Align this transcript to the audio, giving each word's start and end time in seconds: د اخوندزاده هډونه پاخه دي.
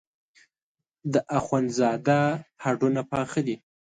د 1.13 1.15
اخوندزاده 1.37 2.19
هډونه 2.63 3.01
پاخه 3.11 3.41
دي. 3.47 3.55